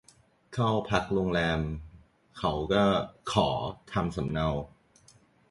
[0.53, 1.59] เข้าพักโรงแรม
[2.37, 2.85] เขาก็
[3.33, 3.49] ขอ
[3.93, 4.47] ทำสำเนา